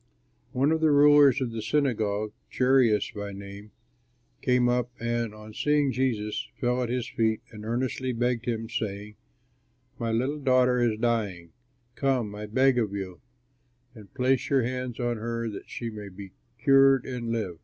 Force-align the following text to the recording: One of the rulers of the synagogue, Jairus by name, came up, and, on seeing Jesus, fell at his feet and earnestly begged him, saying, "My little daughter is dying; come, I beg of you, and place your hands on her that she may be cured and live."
One 0.51 0.71
of 0.71 0.81
the 0.81 0.89
rulers 0.89 1.41
of 1.41 1.51
the 1.51 1.61
synagogue, 1.61 2.31
Jairus 2.51 3.11
by 3.11 3.33
name, 3.33 3.69
came 4.41 4.67
up, 4.67 4.89
and, 4.99 5.31
on 5.31 5.53
seeing 5.53 5.91
Jesus, 5.91 6.47
fell 6.59 6.81
at 6.81 6.89
his 6.89 7.07
feet 7.07 7.39
and 7.51 7.63
earnestly 7.63 8.11
begged 8.11 8.45
him, 8.47 8.67
saying, 8.67 9.13
"My 9.99 10.11
little 10.11 10.39
daughter 10.39 10.79
is 10.79 10.97
dying; 10.97 11.51
come, 11.93 12.33
I 12.33 12.47
beg 12.47 12.79
of 12.79 12.93
you, 12.93 13.21
and 13.93 14.11
place 14.15 14.49
your 14.49 14.63
hands 14.63 14.99
on 14.99 15.17
her 15.17 15.47
that 15.49 15.69
she 15.69 15.91
may 15.91 16.09
be 16.09 16.31
cured 16.57 17.05
and 17.05 17.29
live." 17.31 17.59